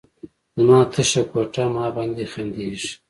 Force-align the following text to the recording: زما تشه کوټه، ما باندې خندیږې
زما 0.57 0.79
تشه 0.93 1.23
کوټه، 1.31 1.63
ما 1.73 1.85
باندې 1.95 2.23
خندیږې 2.31 2.91